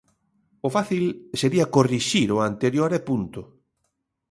O 0.67 0.69
fácil 0.75 1.03
sería 1.41 1.71
corrixir 1.75 2.27
o 2.35 2.43
anterior 2.49 2.89
e 2.97 2.99
punto. 3.07 3.41